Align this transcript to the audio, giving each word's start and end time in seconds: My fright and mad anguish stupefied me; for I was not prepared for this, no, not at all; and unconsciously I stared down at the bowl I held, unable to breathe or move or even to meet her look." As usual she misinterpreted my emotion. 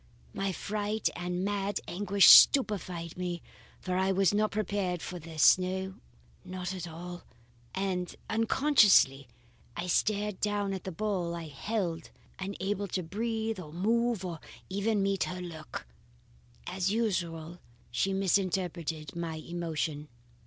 My 0.33 0.51
fright 0.51 1.09
and 1.15 1.45
mad 1.45 1.79
anguish 1.87 2.25
stupefied 2.27 3.15
me; 3.19 3.43
for 3.79 3.95
I 3.97 4.11
was 4.11 4.33
not 4.33 4.49
prepared 4.49 4.99
for 4.99 5.19
this, 5.19 5.59
no, 5.59 5.93
not 6.43 6.73
at 6.73 6.87
all; 6.87 7.21
and 7.75 8.15
unconsciously 8.27 9.27
I 9.77 9.85
stared 9.85 10.39
down 10.39 10.73
at 10.73 10.85
the 10.85 10.91
bowl 10.91 11.35
I 11.35 11.49
held, 11.49 12.09
unable 12.39 12.87
to 12.87 13.03
breathe 13.03 13.59
or 13.59 13.71
move 13.71 14.25
or 14.25 14.39
even 14.71 14.97
to 14.97 15.03
meet 15.03 15.23
her 15.25 15.39
look." 15.39 15.85
As 16.65 16.91
usual 16.91 17.59
she 17.91 18.11
misinterpreted 18.11 19.15
my 19.15 19.35
emotion. 19.35 20.07